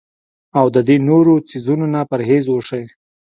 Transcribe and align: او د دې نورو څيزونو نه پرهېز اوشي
او 0.59 0.65
د 0.75 0.77
دې 0.87 0.97
نورو 1.09 1.33
څيزونو 1.49 1.85
نه 1.93 2.01
پرهېز 2.11 2.45
اوشي 2.53 2.83